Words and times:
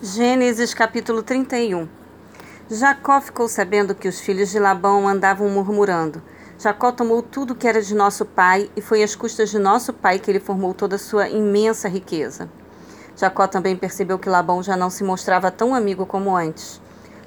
Gênesis 0.00 0.74
capítulo 0.74 1.24
31 1.24 1.88
Jacó 2.70 3.20
ficou 3.20 3.48
sabendo 3.48 3.96
que 3.96 4.06
os 4.06 4.20
filhos 4.20 4.48
de 4.48 4.56
Labão 4.56 5.08
andavam 5.08 5.48
murmurando. 5.48 6.22
Jacó 6.56 6.92
tomou 6.92 7.20
tudo 7.20 7.56
que 7.56 7.66
era 7.66 7.82
de 7.82 7.96
nosso 7.96 8.24
pai, 8.24 8.70
e 8.76 8.80
foi 8.80 9.02
às 9.02 9.16
custas 9.16 9.50
de 9.50 9.58
nosso 9.58 9.92
pai 9.92 10.20
que 10.20 10.30
ele 10.30 10.38
formou 10.38 10.72
toda 10.72 10.94
a 10.94 11.00
sua 11.00 11.28
imensa 11.28 11.88
riqueza. 11.88 12.48
Jacó 13.16 13.48
também 13.48 13.74
percebeu 13.74 14.20
que 14.20 14.28
Labão 14.28 14.62
já 14.62 14.76
não 14.76 14.88
se 14.88 15.02
mostrava 15.02 15.50
tão 15.50 15.74
amigo 15.74 16.06
como 16.06 16.36
antes. 16.36 16.80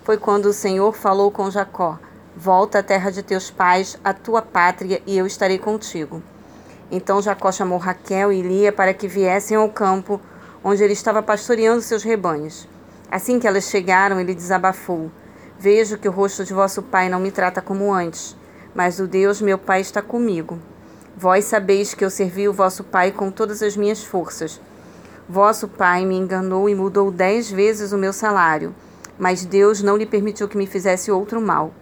Foi 0.05 0.15
quando 0.15 0.45
o 0.45 0.53
Senhor 0.53 0.93
falou 0.93 1.29
com 1.29 1.51
Jacó: 1.51 1.99
Volta 2.37 2.79
à 2.79 2.83
terra 2.83 3.11
de 3.11 3.21
teus 3.21 3.51
pais, 3.51 3.99
à 4.01 4.13
tua 4.13 4.41
pátria, 4.41 5.01
e 5.05 5.17
eu 5.17 5.25
estarei 5.25 5.59
contigo. 5.59 6.23
Então 6.89 7.21
Jacó 7.21 7.51
chamou 7.51 7.77
Raquel 7.77 8.31
e 8.31 8.41
Lia 8.41 8.71
para 8.71 8.93
que 8.93 9.09
viessem 9.09 9.57
ao 9.57 9.67
campo 9.67 10.21
onde 10.63 10.83
ele 10.83 10.93
estava 10.93 11.21
pastoreando 11.23 11.81
seus 11.81 12.03
rebanhos. 12.03 12.67
Assim 13.09 13.39
que 13.39 13.47
elas 13.47 13.65
chegaram, 13.65 14.19
ele 14.19 14.35
desabafou: 14.35 15.11
Vejo 15.59 15.97
que 15.97 16.07
o 16.07 16.11
rosto 16.11 16.43
de 16.43 16.53
vosso 16.53 16.81
pai 16.81 17.09
não 17.09 17.19
me 17.19 17.31
trata 17.31 17.61
como 17.61 17.93
antes, 17.93 18.35
mas 18.73 18.99
o 18.99 19.07
Deus 19.07 19.41
meu 19.41 19.57
pai 19.57 19.81
está 19.81 20.01
comigo. 20.01 20.59
Vós 21.15 21.45
sabeis 21.45 21.93
que 21.93 22.05
eu 22.05 22.09
servi 22.09 22.47
o 22.47 22.53
vosso 22.53 22.83
pai 22.83 23.11
com 23.11 23.29
todas 23.29 23.61
as 23.61 23.75
minhas 23.75 24.03
forças. 24.03 24.61
Vosso 25.27 25.67
pai 25.67 26.05
me 26.05 26.15
enganou 26.15 26.69
e 26.69 26.75
mudou 26.75 27.11
dez 27.11 27.51
vezes 27.51 27.91
o 27.91 27.97
meu 27.97 28.13
salário, 28.13 28.73
mas 29.19 29.45
Deus 29.45 29.83
não 29.83 29.97
lhe 29.97 30.05
permitiu 30.05 30.47
que 30.47 30.57
me 30.57 30.65
fizesse 30.65 31.11
outro 31.11 31.41
mal. 31.41 31.73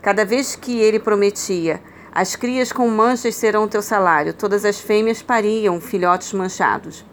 Cada 0.00 0.24
vez 0.24 0.56
que 0.56 0.80
ele 0.80 0.98
prometia, 0.98 1.80
as 2.12 2.34
crias 2.34 2.72
com 2.72 2.88
manchas 2.88 3.34
serão 3.34 3.64
o 3.64 3.68
teu 3.68 3.82
salário, 3.82 4.32
todas 4.32 4.64
as 4.64 4.80
fêmeas 4.80 5.20
pariam 5.20 5.80
filhotes 5.80 6.32
manchados. 6.32 7.04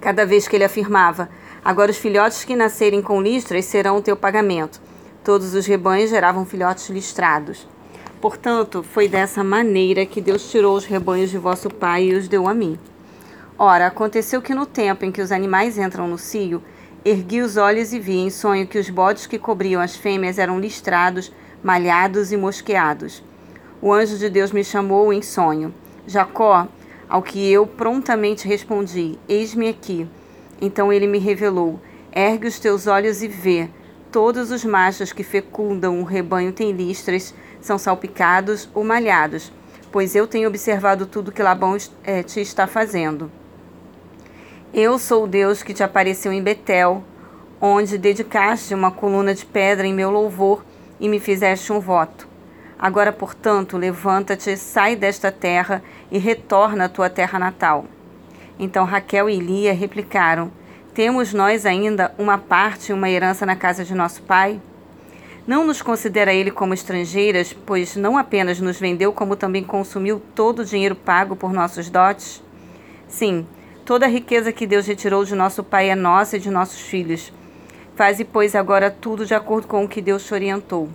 Cada 0.00 0.24
vez 0.24 0.46
que 0.46 0.56
ele 0.56 0.64
afirmava: 0.64 1.28
Agora 1.64 1.90
os 1.90 1.98
filhotes 1.98 2.44
que 2.44 2.56
nascerem 2.56 3.02
com 3.02 3.20
listras 3.20 3.64
serão 3.64 3.96
o 3.96 4.02
teu 4.02 4.16
pagamento. 4.16 4.80
Todos 5.24 5.54
os 5.54 5.66
rebanhos 5.66 6.10
geravam 6.10 6.46
filhotes 6.46 6.88
listrados. 6.88 7.66
Portanto, 8.20 8.82
foi 8.82 9.08
dessa 9.08 9.44
maneira 9.44 10.06
que 10.06 10.20
Deus 10.20 10.50
tirou 10.50 10.76
os 10.76 10.84
rebanhos 10.84 11.30
de 11.30 11.38
vosso 11.38 11.68
pai 11.68 12.04
e 12.04 12.14
os 12.14 12.26
deu 12.26 12.48
a 12.48 12.54
mim. 12.54 12.78
Ora, 13.58 13.86
aconteceu 13.86 14.40
que 14.40 14.54
no 14.54 14.66
tempo 14.66 15.04
em 15.04 15.12
que 15.12 15.20
os 15.20 15.32
animais 15.32 15.76
entram 15.78 16.08
no 16.08 16.16
cio, 16.16 16.62
ergui 17.04 17.40
os 17.40 17.56
olhos 17.56 17.92
e 17.92 17.98
vi 17.98 18.18
em 18.18 18.30
sonho 18.30 18.66
que 18.66 18.78
os 18.78 18.88
bodes 18.88 19.26
que 19.26 19.38
cobriam 19.38 19.80
as 19.82 19.96
fêmeas 19.96 20.38
eram 20.38 20.60
listrados, 20.60 21.32
malhados 21.62 22.32
e 22.32 22.36
mosqueados. 22.36 23.22
O 23.80 23.92
anjo 23.92 24.16
de 24.16 24.28
Deus 24.28 24.52
me 24.52 24.64
chamou 24.64 25.12
em 25.12 25.22
sonho. 25.22 25.74
Jacó, 26.06 26.66
ao 27.08 27.22
que 27.22 27.50
eu 27.50 27.66
prontamente 27.66 28.46
respondi: 28.46 29.18
Eis-me 29.28 29.68
aqui. 29.68 30.08
Então 30.60 30.92
ele 30.92 31.06
me 31.06 31.18
revelou: 31.18 31.80
Ergue 32.12 32.46
os 32.46 32.58
teus 32.58 32.86
olhos 32.86 33.22
e 33.22 33.28
vê. 33.28 33.68
Todos 34.10 34.50
os 34.50 34.64
machos 34.64 35.12
que 35.12 35.22
fecundam 35.22 35.98
um 35.98 36.02
rebanho 36.02 36.52
têm 36.52 36.72
listras, 36.72 37.34
são 37.60 37.76
salpicados 37.76 38.68
ou 38.74 38.82
malhados, 38.82 39.52
pois 39.92 40.14
eu 40.14 40.26
tenho 40.26 40.48
observado 40.48 41.06
tudo 41.06 41.32
que 41.32 41.42
Labão 41.42 41.76
é, 42.04 42.22
te 42.22 42.40
está 42.40 42.66
fazendo. 42.66 43.30
Eu 44.72 44.98
sou 44.98 45.24
o 45.24 45.26
Deus 45.26 45.62
que 45.62 45.74
te 45.74 45.82
apareceu 45.82 46.32
em 46.32 46.42
Betel, 46.42 47.02
onde 47.60 47.98
dedicaste 47.98 48.74
uma 48.74 48.90
coluna 48.90 49.34
de 49.34 49.44
pedra 49.44 49.86
em 49.86 49.94
meu 49.94 50.10
louvor 50.10 50.64
e 51.00 51.08
me 51.08 51.18
fizeste 51.18 51.72
um 51.72 51.80
voto. 51.80 52.27
Agora, 52.78 53.12
portanto, 53.12 53.76
levanta-te, 53.76 54.56
sai 54.56 54.94
desta 54.94 55.32
terra 55.32 55.82
e 56.12 56.18
retorna 56.18 56.84
à 56.84 56.88
tua 56.88 57.10
terra 57.10 57.36
natal. 57.36 57.86
Então 58.56 58.84
Raquel 58.84 59.28
e 59.28 59.38
Lia 59.38 59.74
replicaram: 59.74 60.50
Temos 60.94 61.34
nós 61.34 61.66
ainda 61.66 62.14
uma 62.16 62.38
parte 62.38 62.90
e 62.90 62.92
uma 62.92 63.10
herança 63.10 63.44
na 63.44 63.56
casa 63.56 63.84
de 63.84 63.94
nosso 63.94 64.22
pai? 64.22 64.60
Não 65.44 65.66
nos 65.66 65.82
considera 65.82 66.32
ele 66.32 66.50
como 66.50 66.74
estrangeiras, 66.74 67.52
pois 67.52 67.96
não 67.96 68.16
apenas 68.16 68.60
nos 68.60 68.78
vendeu, 68.78 69.12
como 69.12 69.34
também 69.34 69.64
consumiu 69.64 70.22
todo 70.34 70.60
o 70.60 70.64
dinheiro 70.64 70.94
pago 70.94 71.34
por 71.34 71.52
nossos 71.52 71.88
dotes? 71.88 72.42
Sim, 73.08 73.46
toda 73.84 74.04
a 74.04 74.08
riqueza 74.08 74.52
que 74.52 74.66
Deus 74.66 74.86
retirou 74.86 75.24
de 75.24 75.34
nosso 75.34 75.64
pai 75.64 75.88
é 75.88 75.94
nossa 75.96 76.36
e 76.36 76.40
de 76.40 76.50
nossos 76.50 76.80
filhos. 76.80 77.32
Faze, 77.96 78.24
pois, 78.24 78.54
agora 78.54 78.90
tudo 78.90 79.24
de 79.24 79.34
acordo 79.34 79.66
com 79.66 79.82
o 79.82 79.88
que 79.88 80.02
Deus 80.02 80.24
te 80.24 80.34
orientou. 80.34 80.90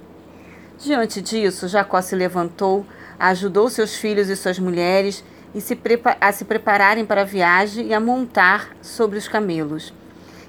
Diante 0.83 1.21
disso, 1.21 1.69
Jacó 1.69 2.01
se 2.01 2.13
levantou, 2.13 2.85
ajudou 3.17 3.69
seus 3.69 3.95
filhos 3.95 4.27
e 4.27 4.35
suas 4.35 4.59
mulheres 4.59 5.23
e 5.55 5.61
se 5.61 5.79
a 6.19 6.31
se 6.33 6.43
prepararem 6.43 7.05
para 7.05 7.21
a 7.21 7.23
viagem 7.23 7.87
e 7.87 7.93
a 7.93 8.01
montar 8.01 8.75
sobre 8.81 9.17
os 9.17 9.25
camelos. 9.25 9.93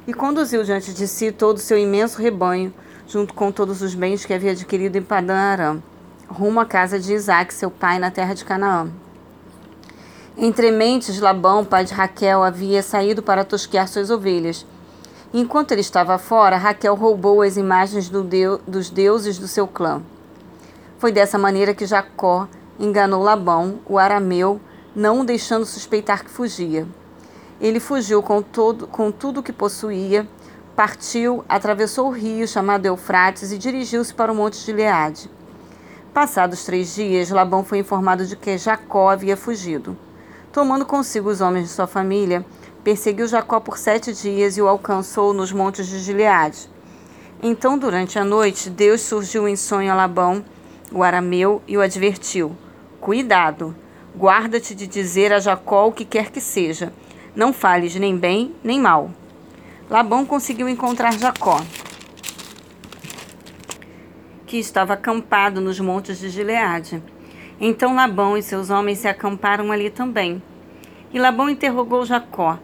E 0.08 0.12
conduziu 0.12 0.64
diante 0.64 0.92
de 0.92 1.06
si 1.06 1.30
todo 1.30 1.58
o 1.58 1.60
seu 1.60 1.78
imenso 1.78 2.20
rebanho, 2.20 2.74
junto 3.06 3.32
com 3.32 3.52
todos 3.52 3.80
os 3.80 3.94
bens 3.94 4.24
que 4.24 4.34
havia 4.34 4.50
adquirido 4.50 4.96
em 4.96 5.02
Padã 5.02 5.36
Aram, 5.36 5.80
rumo 6.26 6.58
à 6.58 6.66
casa 6.66 6.98
de 6.98 7.14
Isaac, 7.14 7.54
seu 7.54 7.70
pai, 7.70 8.00
na 8.00 8.10
terra 8.10 8.34
de 8.34 8.44
Canaã. 8.44 8.90
Entre 10.36 10.72
mentes, 10.72 11.20
Labão, 11.20 11.64
pai 11.64 11.84
de 11.84 11.94
Raquel, 11.94 12.42
havia 12.42 12.82
saído 12.82 13.22
para 13.22 13.44
tosquear 13.44 13.86
suas 13.86 14.10
ovelhas. 14.10 14.66
Enquanto 15.32 15.70
ele 15.70 15.80
estava 15.80 16.18
fora, 16.18 16.56
Raquel 16.56 16.96
roubou 16.96 17.40
as 17.40 17.56
imagens 17.56 18.08
do 18.08 18.24
dos 18.66 18.90
deuses 18.90 19.38
do 19.38 19.46
seu 19.46 19.68
clã. 19.68 20.02
Foi 20.98 21.12
dessa 21.12 21.38
maneira 21.38 21.74
que 21.74 21.86
Jacó 21.86 22.48
enganou 22.78 23.22
Labão, 23.22 23.80
o 23.86 23.98
arameu, 23.98 24.60
não 24.94 25.20
o 25.20 25.24
deixando 25.24 25.66
suspeitar 25.66 26.24
que 26.24 26.30
fugia. 26.30 26.86
Ele 27.60 27.80
fugiu 27.80 28.22
com, 28.22 28.42
todo, 28.42 28.86
com 28.86 29.10
tudo 29.10 29.40
o 29.40 29.42
que 29.42 29.52
possuía, 29.52 30.26
partiu, 30.74 31.44
atravessou 31.48 32.08
o 32.08 32.12
rio 32.12 32.46
chamado 32.46 32.86
Eufrates 32.86 33.52
e 33.52 33.58
dirigiu-se 33.58 34.12
para 34.14 34.32
o 34.32 34.34
monte 34.34 34.64
de 34.64 34.72
Leade. 34.72 35.30
Passados 36.12 36.64
três 36.64 36.94
dias, 36.94 37.30
Labão 37.30 37.64
foi 37.64 37.78
informado 37.78 38.26
de 38.26 38.36
que 38.36 38.56
Jacó 38.56 39.10
havia 39.10 39.36
fugido. 39.36 39.96
Tomando 40.52 40.86
consigo 40.86 41.28
os 41.28 41.40
homens 41.40 41.64
de 41.64 41.74
sua 41.74 41.88
família, 41.88 42.46
perseguiu 42.84 43.26
Jacó 43.26 43.58
por 43.58 43.78
sete 43.78 44.12
dias 44.12 44.56
e 44.56 44.62
o 44.62 44.68
alcançou 44.68 45.32
nos 45.32 45.50
montes 45.50 45.86
de 45.86 45.98
Gileade. 45.98 46.70
Então, 47.42 47.76
durante 47.76 48.18
a 48.18 48.24
noite, 48.24 48.70
Deus 48.70 49.00
surgiu 49.00 49.48
em 49.48 49.56
sonho 49.56 49.90
a 49.90 49.94
Labão 49.96 50.44
o 50.92 51.02
arameu 51.02 51.62
e 51.66 51.76
o 51.76 51.80
advertiu: 51.80 52.56
Cuidado, 53.00 53.74
guarda-te 54.16 54.74
de 54.74 54.86
dizer 54.86 55.32
a 55.32 55.38
Jacó 55.38 55.88
o 55.88 55.92
que 55.92 56.04
quer 56.04 56.30
que 56.30 56.40
seja. 56.40 56.92
Não 57.34 57.52
fales 57.52 57.94
nem 57.96 58.16
bem 58.16 58.54
nem 58.62 58.80
mal. 58.80 59.10
Labão 59.90 60.24
conseguiu 60.24 60.68
encontrar 60.68 61.18
Jacó, 61.18 61.60
que 64.46 64.56
estava 64.56 64.94
acampado 64.94 65.60
nos 65.60 65.78
montes 65.78 66.18
de 66.18 66.30
Gileade. 66.30 67.02
Então 67.60 67.94
Labão 67.94 68.36
e 68.36 68.42
seus 68.42 68.70
homens 68.70 68.98
se 68.98 69.08
acamparam 69.08 69.70
ali 69.70 69.90
também. 69.90 70.42
E 71.12 71.18
Labão 71.18 71.50
interrogou 71.50 72.06
Jacó: 72.06 72.58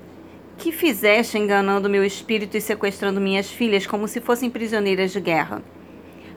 Que 0.57 0.73
fizeste 0.73 1.37
enganando 1.37 1.91
meu 1.91 2.05
espírito 2.05 2.57
e 2.57 2.61
sequestrando 2.61 3.21
minhas 3.21 3.51
filhas 3.51 3.87
como 3.87 4.09
se 4.09 4.21
fossem 4.21 4.49
prisioneiras 4.49 5.13
de 5.13 5.21
guerra? 5.21 5.63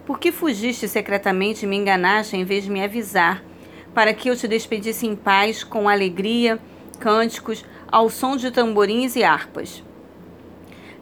Por 0.05 0.19
que 0.19 0.31
fugiste 0.31 0.87
secretamente 0.87 1.63
e 1.63 1.67
me 1.67 1.77
enganaste 1.77 2.35
em 2.35 2.43
vez 2.43 2.65
de 2.65 2.69
me 2.69 2.83
avisar, 2.83 3.41
para 3.93 4.13
que 4.13 4.29
eu 4.29 4.35
te 4.35 4.47
despedisse 4.47 5.07
em 5.07 5.15
paz, 5.15 5.63
com 5.63 5.87
alegria, 5.87 6.59
cânticos, 6.99 7.63
ao 7.89 8.09
som 8.09 8.35
de 8.35 8.51
tamborins 8.51 9.15
e 9.15 9.23
harpas? 9.23 9.81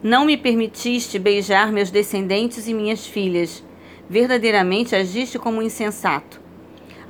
Não 0.02 0.24
me 0.24 0.36
permitiste 0.36 1.18
beijar 1.18 1.72
meus 1.72 1.90
descendentes 1.90 2.68
e 2.68 2.74
minhas 2.74 3.06
filhas. 3.06 3.64
Verdadeiramente 4.08 4.94
agiste 4.94 5.38
como 5.38 5.58
um 5.58 5.62
insensato. 5.62 6.40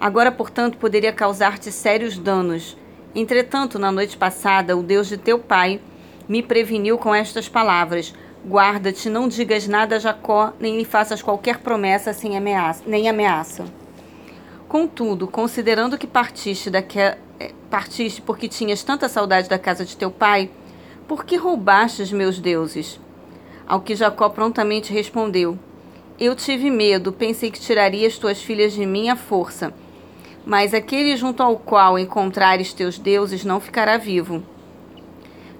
Agora, 0.01 0.33
portanto, 0.33 0.79
poderia 0.79 1.13
causar-te 1.13 1.71
sérios 1.71 2.17
danos. 2.17 2.77
Entretanto, 3.15 3.79
na 3.79 3.93
noite 3.93 4.17
passada, 4.17 4.77
o 4.77 4.83
Deus 4.83 5.09
de 5.09 5.17
teu 5.17 5.39
pai 5.39 5.81
me 6.29 6.43
preveniu 6.43 6.97
com 6.97 7.15
estas 7.15 7.49
palavras: 7.49 8.15
Guarda-te, 8.45 9.09
não 9.09 9.29
digas 9.29 9.69
nada 9.69 9.97
a 9.97 9.99
Jacó, 10.01 10.53
nem 10.59 10.77
lhe 10.77 10.85
faças 10.85 11.23
qualquer 11.23 11.59
promessa 11.59 12.13
sem 12.13 12.37
ameaça, 12.37 12.83
nem 12.85 13.09
ameaça. 13.09 13.65
Contudo, 14.69 15.29
considerando 15.29 15.97
que 15.97 16.09
partiste, 16.09 16.69
daque, 16.69 16.99
eh, 16.99 17.17
partiste 17.71 18.21
porque 18.21 18.49
tinhas 18.49 18.83
tanta 18.83 19.09
saudade 19.09 19.49
da 19.49 19.61
casa 19.61 19.85
de 19.85 19.97
teu 19.97 20.11
pai, 20.11 20.51
por 21.07 21.25
que 21.25 21.37
roubaste 21.37 22.03
os 22.03 22.11
meus 22.11 22.41
deuses? 22.41 22.99
Ao 23.65 23.81
que 23.81 23.95
Jacó 23.95 24.29
prontamente 24.29 24.93
respondeu: 24.93 25.57
Eu 26.19 26.35
tive 26.35 26.69
medo, 26.69 27.13
pensei 27.13 27.49
que 27.49 27.61
tirarias 27.61 28.19
tuas 28.19 28.43
filhas 28.43 28.73
de 28.73 28.85
mim 28.85 29.09
à 29.09 29.15
força. 29.15 29.73
Mas 30.45 30.75
aquele 30.75 31.17
junto 31.17 31.45
ao 31.45 31.57
qual 31.57 31.97
encontrares 31.97 32.73
teus 32.73 32.99
deuses 32.99 33.45
não 33.45 33.61
ficará 33.61 33.97
vivo. 33.99 34.43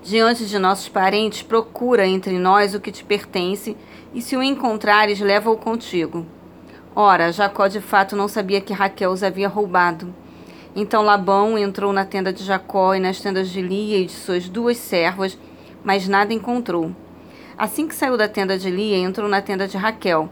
Diante 0.03 0.47
de 0.47 0.59
nossos 0.59 0.89
parentes, 0.89 1.43
procura 1.43 2.05
entre 2.05 2.37
nós 2.37 2.75
o 2.75 2.81
que 2.81 2.91
te 2.91 3.05
pertence, 3.05 3.77
e 4.13 4.21
se 4.21 4.37
o 4.37 4.43
encontrares, 4.43 5.21
leva-o 5.21 5.57
contigo. 5.57 6.27
Ora, 6.95 7.31
Jacó 7.31 7.69
de 7.69 7.81
fato 7.81 8.17
não 8.17 8.27
sabia 8.27 8.61
que 8.61 8.73
Raquel 8.73 9.13
os 9.13 9.23
havia 9.23 9.49
roubado. 9.49 10.13
Então 10.75 11.03
Labão 11.03 11.57
entrou 11.57 11.93
na 11.93 12.05
tenda 12.05 12.33
de 12.33 12.43
Jacó 12.43 12.95
e 12.95 13.01
nas 13.01 13.21
tendas 13.21 13.49
de 13.49 13.63
Lia 13.63 13.99
e 13.99 14.07
de 14.07 14.13
suas 14.13 14.49
duas 14.49 14.77
servas, 14.77 15.39
mas 15.85 16.09
nada 16.09 16.33
encontrou. 16.33 16.91
Assim 17.57 17.87
que 17.87 17.95
saiu 17.95 18.17
da 18.17 18.29
tenda 18.29 18.59
de 18.59 18.71
Lia, 18.71 18.97
entrou 18.97 19.29
na 19.29 19.41
tenda 19.41 19.69
de 19.69 19.77
Raquel. 19.77 20.29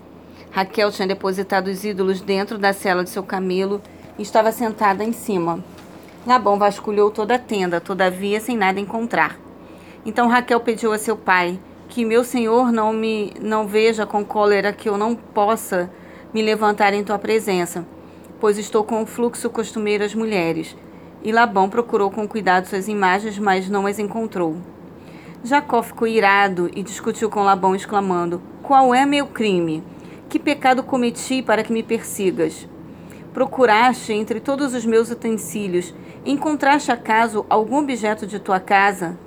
Raquel 0.51 0.91
tinha 0.91 1.07
depositado 1.07 1.69
os 1.69 1.85
ídolos 1.85 2.21
dentro 2.21 2.59
da 2.59 2.73
cela 2.73 3.05
de 3.05 3.11
seu 3.11 3.23
camelo 3.23 3.81
e 4.19 4.23
estava 4.23 4.51
sentada 4.51 5.05
em 5.05 5.13
cima. 5.13 5.63
Labão 6.27 6.59
vasculhou 6.59 7.09
toda 7.09 7.37
a 7.37 7.39
tenda, 7.39 7.81
todavia 7.81 8.41
sem 8.41 8.57
nada 8.57 8.81
encontrar. 8.81 9.39
Então 10.05 10.29
Raquel 10.29 10.61
pediu 10.61 10.93
a 10.93 10.99
seu 10.99 11.17
pai 11.17 11.59
que 11.89 12.05
meu 12.05 12.25
senhor 12.25 12.73
não 12.73 12.93
me 12.93 13.33
não 13.41 13.67
veja 13.67 14.07
com 14.07 14.25
cólera 14.25 14.73
que 14.73 14.89
eu 14.89 14.97
não 14.97 15.15
possa 15.15 15.91
me 16.33 16.41
levantar 16.41 16.95
em 16.95 17.05
tua 17.05 17.19
presença, 17.19 17.85
pois 18.39 18.57
estou 18.57 18.85
com 18.85 19.03
o 19.03 19.07
fluxo 19.07 19.51
costumeiro 19.51 20.05
às 20.05 20.15
mulheres. 20.15 20.77
E 21.23 21.33
Labão 21.33 21.69
procurou 21.69 22.11
com 22.11 22.27
cuidado 22.27 22.67
suas 22.67 22.89
imagens, 22.89 23.39
mas 23.39 23.69
não 23.69 23.87
as 23.87 23.99
encontrou. 23.99 24.57
Jacó 25.45 25.83
ficou 25.83 26.09
irado 26.09 26.71
e 26.75 26.83
discutiu 26.83 27.29
com 27.29 27.43
Labão, 27.43 27.75
exclamando: 27.75 28.41
Qual 28.63 28.95
é 28.95 29.05
meu 29.05 29.27
crime? 29.27 29.83
Que 30.29 30.39
pecado 30.39 30.83
cometi 30.83 31.43
para 31.43 31.63
que 31.63 31.73
me 31.73 31.83
persigas? 31.83 32.67
Procuraste 33.35 34.13
entre 34.13 34.41
todos 34.41 34.75
os 34.75 34.87
meus 34.87 35.11
utensílios, 35.11 35.95
encontraste 36.25 36.91
acaso 36.91 37.45
algum 37.51 37.79
objeto 37.79 38.27
de 38.27 38.39
tua 38.39 38.61
casa? 38.61 39.19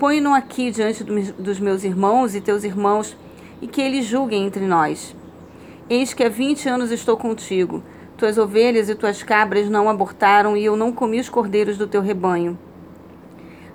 Põe-no 0.00 0.32
aqui 0.32 0.70
diante 0.70 1.04
dos 1.04 1.60
meus 1.60 1.84
irmãos 1.84 2.34
e 2.34 2.40
teus 2.40 2.64
irmãos, 2.64 3.14
e 3.60 3.66
que 3.66 3.82
eles 3.82 4.06
julguem 4.06 4.46
entre 4.46 4.64
nós. 4.64 5.14
Eis 5.90 6.14
que 6.14 6.24
há 6.24 6.28
vinte 6.30 6.66
anos 6.66 6.90
estou 6.90 7.18
contigo. 7.18 7.82
Tuas 8.16 8.38
ovelhas 8.38 8.88
e 8.88 8.94
tuas 8.94 9.22
cabras 9.22 9.68
não 9.68 9.90
abortaram, 9.90 10.56
e 10.56 10.64
eu 10.64 10.74
não 10.74 10.90
comi 10.90 11.20
os 11.20 11.28
cordeiros 11.28 11.76
do 11.76 11.86
teu 11.86 12.00
rebanho. 12.00 12.58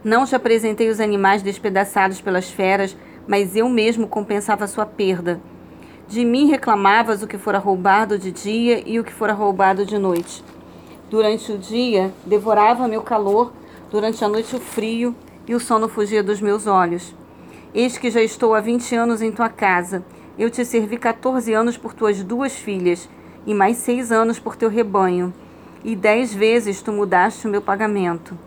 Não 0.04 0.26
te 0.26 0.36
apresentei 0.36 0.90
os 0.90 1.00
animais 1.00 1.44
despedaçados 1.44 2.20
pelas 2.20 2.50
feras, 2.50 2.98
mas 3.28 3.56
eu 3.56 3.70
mesmo 3.70 4.08
compensava 4.08 4.66
sua 4.66 4.88
perda. 4.88 5.40
De 6.08 6.26
mim 6.26 6.48
reclamavas 6.48 7.22
o 7.22 7.28
que 7.28 7.38
fora 7.38 7.60
roubado 7.60 8.18
de 8.18 8.32
dia 8.32 8.82
e 8.84 9.00
o 9.00 9.04
que 9.04 9.14
fora 9.14 9.34
roubado 9.34 9.86
de 9.86 10.00
noite. 10.00 10.44
Durante 11.08 11.52
o 11.52 11.58
dia 11.60 12.12
devorava 12.26 12.88
meu 12.88 13.04
calor, 13.04 13.54
durante 13.92 14.26
a 14.26 14.28
noite 14.28 14.56
o 14.56 14.60
frio, 14.60 15.16
e 15.48 15.56
o 15.56 15.60
sono 15.60 15.88
fugia 15.88 16.24
dos 16.24 16.42
meus 16.42 16.68
olhos. 16.68 17.16
Eis 17.74 17.98
que 17.98 18.10
já 18.10 18.22
estou 18.22 18.54
há 18.54 18.60
vinte 18.60 18.96
anos 18.96 19.22
em 19.22 19.32
tua 19.32 19.50
casa 19.50 20.04
eu 20.38 20.50
te 20.50 20.66
servi 20.66 20.98
quatorze 20.98 21.54
anos 21.54 21.78
por 21.78 21.94
tuas 21.94 22.22
duas 22.22 22.54
filhas, 22.54 23.10
e 23.46 23.54
mais 23.54 23.78
seis 23.78 24.12
anos 24.12 24.38
por 24.38 24.56
teu 24.56 24.70
rebanho, 24.70 25.34
e 25.84 25.96
dez 25.96 26.34
vezes 26.34 26.82
tu 26.82 26.92
mudaste 26.92 27.48
o 27.48 27.50
meu 27.50 27.62
pagamento. 27.62 28.38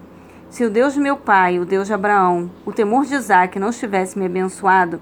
Se 0.50 0.64
o 0.64 0.70
Deus 0.70 0.94
de 0.94 1.00
meu 1.00 1.16
pai, 1.16 1.58
o 1.58 1.64
Deus 1.64 1.86
de 1.86 1.94
Abraão, 1.94 2.50
o 2.66 2.72
temor 2.72 3.06
de 3.06 3.14
Isaac 3.14 3.58
não 3.58 3.70
estivesse 3.70 4.18
me 4.18 4.26
abençoado, 4.26 5.00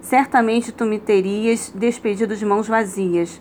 certamente 0.00 0.72
tu 0.72 0.84
me 0.84 0.98
terias 1.00 1.72
despedido 1.74 2.36
de 2.36 2.46
mãos 2.46 2.68
vazias. 2.68 3.40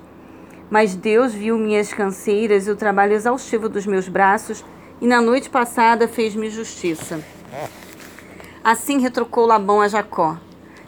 Mas 0.69 0.95
Deus 0.95 1.33
viu 1.33 1.57
minhas 1.57 1.93
canseiras 1.93 2.67
e 2.67 2.71
o 2.71 2.75
trabalho 2.75 3.13
exaustivo 3.13 3.67
dos 3.67 3.85
meus 3.85 4.07
braços, 4.07 4.63
e 5.01 5.07
na 5.07 5.21
noite 5.21 5.49
passada 5.49 6.07
fez-me 6.07 6.49
justiça. 6.49 7.19
Assim 8.63 8.99
retrucou 8.99 9.45
Labão 9.45 9.81
a 9.81 9.87
Jacó. 9.87 10.37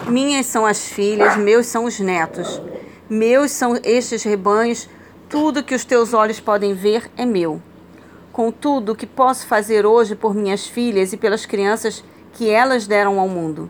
Minhas 0.05 0.45
são 0.45 0.65
as 0.65 0.87
filhas, 0.87 1.37
meus 1.37 1.67
são 1.67 1.85
os 1.85 1.99
netos. 1.99 2.61
Meus 3.09 3.51
são 3.51 3.79
estes 3.83 4.23
rebanhos, 4.23 4.89
tudo 5.29 5.63
que 5.63 5.73
os 5.73 5.85
teus 5.85 6.13
olhos 6.13 6.39
podem 6.39 6.73
ver 6.73 7.09
é 7.15 7.25
meu. 7.25 7.61
Contudo, 8.33 8.91
o 8.91 8.95
que 8.95 9.05
posso 9.05 9.47
fazer 9.47 9.85
hoje 9.85 10.15
por 10.15 10.33
minhas 10.33 10.67
filhas 10.67 11.13
e 11.13 11.17
pelas 11.17 11.45
crianças 11.45 12.03
que 12.33 12.49
elas 12.49 12.87
deram 12.87 13.19
ao 13.19 13.29
mundo? 13.29 13.69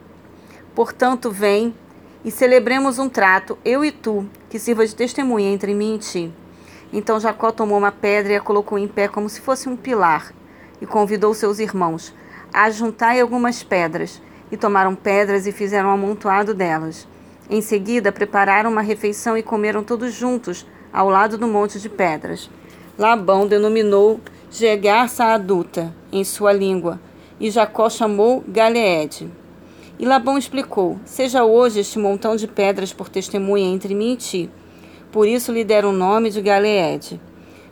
Portanto, 0.74 1.30
vem 1.30 1.76
e 2.26 2.32
celebremos 2.32 2.98
um 2.98 3.08
trato, 3.08 3.58
eu 3.64 3.86
e 3.86 3.92
tu, 3.92 4.28
que 4.50 4.58
sirva 4.58 4.86
de 4.86 4.96
testemunha 4.96 5.52
entre 5.52 5.76
mim 5.76 5.96
e 5.96 6.00
ti. 6.00 6.34
Então 6.92 7.20
Jacó 7.20 7.52
tomou 7.52 7.78
uma 7.78 7.92
pedra 7.92 8.34
e 8.34 8.36
a 8.36 8.42
colocou 8.42 8.80
em 8.80 8.88
pé 8.88 9.08
como 9.08 9.30
se 9.30 9.42
fosse 9.42 9.70
um 9.70 9.76
pilar, 9.76 10.34
e 10.82 10.86
convidou 10.86 11.34
seus 11.34 11.60
irmãos: 11.60 12.14
Ajuntai 12.54 13.22
algumas 13.22 13.64
pedras 13.64 14.22
e 14.52 14.58
tomaram 14.58 14.94
pedras 14.94 15.48
e 15.48 15.52
fizeram 15.52 15.90
um 15.90 15.94
amontoado 15.94 16.54
delas. 16.54 17.08
Em 17.50 17.62
seguida, 17.62 18.12
prepararam 18.12 18.70
uma 18.70 18.82
refeição 18.82 19.38
e 19.38 19.44
comeram 19.44 19.84
todos 19.84 20.14
juntos, 20.14 20.66
ao 20.92 21.10
lado 21.10 21.38
do 21.38 21.48
monte 21.48 21.80
de 21.80 21.88
pedras. 21.88 22.50
Labão 22.98 23.48
denominou 23.48 24.20
Jegar 24.50 25.08
Saaduta, 25.08 25.96
em 26.12 26.24
sua 26.26 26.52
língua, 26.52 27.00
e 27.40 27.50
Jacó 27.50 27.90
chamou 27.90 28.44
Galeede. 28.48 29.32
E 29.98 30.06
Labão 30.06 30.38
explicou: 30.38 31.00
Seja 31.06 31.46
hoje 31.46 31.80
este 31.80 31.98
montão 31.98 32.36
de 32.36 32.48
pedras 32.48 32.92
por 32.92 33.08
testemunha 33.08 33.66
entre 33.66 33.96
mim 33.96 34.14
e 34.14 34.18
ti. 34.18 34.50
Por 35.12 35.28
isso 35.28 35.52
lhe 35.54 35.64
deram 35.64 35.90
o 35.90 35.94
nome 35.94 36.30
de 36.30 36.42
Galeede. 36.42 37.20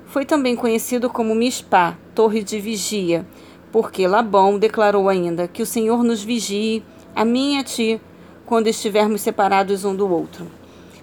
Foi 0.06 0.26
também 0.26 0.56
conhecido 0.56 1.10
como 1.10 1.36
Mispá, 1.36 1.98
torre 2.16 2.44
de 2.44 2.60
vigia, 2.60 3.26
porque 3.72 4.08
Labão 4.08 4.58
declarou 4.58 5.10
ainda 5.10 5.48
que 5.48 5.62
o 5.62 5.66
Senhor 5.66 6.04
nos 6.04 6.24
vigie, 6.24 6.84
a 7.16 7.24
mim 7.24 7.56
e 7.56 7.60
a 7.60 7.64
ti, 7.64 8.02
quando 8.46 8.68
estivermos 8.68 9.22
separados 9.22 9.86
um 9.86 9.96
do 9.96 10.12
outro. 10.12 10.48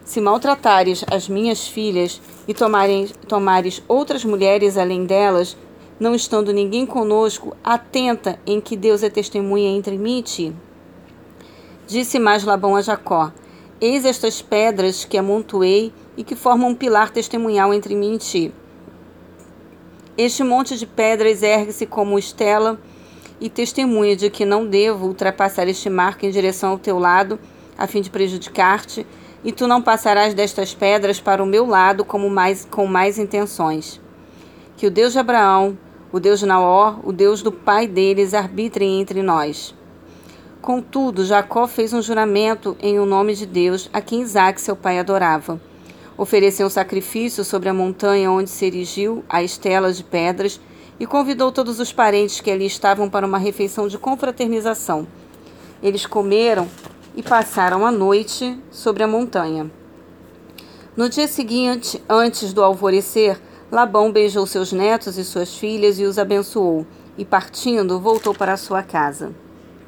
Se 0.05 0.21
maltratares 0.21 1.05
as 1.11 1.29
minhas 1.29 1.67
filhas 1.67 2.21
e 2.47 2.55
tomares, 2.55 3.83
outras 3.89 4.25
mulheres 4.25 4.77
além 4.77 5.05
delas, 5.05 5.57
não 5.99 6.15
estando 6.15 6.53
ninguém 6.53 6.87
conosco, 6.87 7.57
atenta 7.63 8.39
em 8.47 8.61
que 8.61 8.77
Deus 8.77 9.03
é 9.03 9.11
testemunha 9.11 9.71
entre 9.71 9.97
mim 9.97 10.19
e 10.19 10.23
ti. 10.23 10.57
Disse 11.87 12.19
mais 12.19 12.45
Labão 12.45 12.77
a 12.77 12.83
Jacó: 12.83 13.33
Eis 13.81 14.05
estas 14.05 14.43
pedras 14.43 15.05
que 15.05 15.17
amontoei 15.17 15.93
e 16.17 16.25
que 16.25 16.35
formam 16.35 16.71
um 16.71 16.75
pilar 16.75 17.11
testemunhal 17.11 17.73
entre 17.73 17.95
mim 17.95 18.15
e 18.15 18.19
ti. 18.19 18.55
Este 20.19 20.43
monte 20.43 20.79
de 20.79 20.87
pedras 20.87 21.43
ergue-se 21.43 21.85
como 21.85 22.19
estela 22.19 22.81
e 23.39 23.51
testemunha 23.51 24.17
de 24.17 24.31
que 24.31 24.47
não 24.47 24.67
devo 24.67 25.09
ultrapassar 25.09 25.69
este 25.69 25.91
marco 25.91 26.25
em 26.25 26.31
direção 26.31 26.71
ao 26.71 26.79
teu 26.79 26.99
lado, 26.99 27.39
a 27.77 27.87
fim 27.87 28.01
de 28.01 28.09
prejudicar-te, 28.09 29.07
e 29.45 29.53
tu 29.53 29.67
não 29.67 29.83
passarás 29.83 30.33
destas 30.33 30.73
pedras 30.73 31.21
para 31.21 31.43
o 31.43 31.47
meu 31.47 31.67
lado 31.67 32.03
como 32.03 32.31
mais, 32.31 32.65
com 32.65 32.87
mais 32.87 33.19
intenções. 33.19 34.01
Que 34.79 34.87
o 34.87 34.91
Deus 34.91 35.13
de 35.13 35.19
Abraão, 35.19 35.77
o 36.11 36.19
Deus 36.19 36.41
de 36.41 36.47
Naor, 36.47 36.99
o 37.07 37.13
Deus 37.13 37.43
do 37.43 37.53
pai 37.53 37.87
deles, 37.87 38.33
arbitrem 38.33 38.99
entre 38.99 39.23
nós. 39.23 39.75
Contudo, 40.63 41.27
Jacó 41.27 41.67
fez 41.67 41.93
um 41.93 42.01
juramento 42.01 42.75
em 42.81 42.99
o 42.99 43.05
nome 43.05 43.35
de 43.35 43.45
Deus, 43.45 43.91
a 43.93 44.01
quem 44.01 44.23
Isaac, 44.23 44.63
seu 44.63 44.75
pai, 44.75 44.99
adorava 44.99 45.61
ofereceu 46.17 46.67
um 46.67 46.71
sacrifício 46.71 47.45
sobre 47.45 47.69
a 47.69 47.75
montanha 47.75 48.31
onde 48.31 48.51
se 48.51 48.65
erigiu 48.65 49.25
a 49.29 49.43
estela 49.43 49.93
de 49.93 50.03
pedras 50.03 50.61
e 50.99 51.07
convidou 51.07 51.53
todos 51.53 51.79
os 51.79 51.93
parentes 51.93 52.41
que 52.41 52.51
ali 52.51 52.67
estavam 52.67 53.09
para 53.11 53.27
uma 53.27 53.39
refeição 53.39 53.87
de 53.87 53.99
confraternização. 53.99 55.07
Eles 55.83 56.07
comeram 56.07 56.69
e 57.15 57.23
passaram 57.23 57.85
a 57.85 57.91
noite 57.91 58.59
sobre 58.71 59.03
a 59.03 59.07
montanha. 59.07 59.71
No 60.97 61.09
dia 61.09 61.29
seguinte, 61.29 62.03
antes 62.09 62.53
do 62.53 62.63
alvorecer, 62.63 63.39
Labão 63.71 64.11
beijou 64.11 64.47
seus 64.47 64.73
netos 64.73 65.19
e 65.19 65.25
suas 65.25 65.55
filhas 65.55 65.99
e 65.99 66.05
os 66.05 66.19
abençoou, 66.19 66.87
e 67.19 67.25
partindo, 67.25 68.01
voltou 68.01 68.35
para 68.35 68.57
sua 68.57 68.83
casa. 68.83 69.35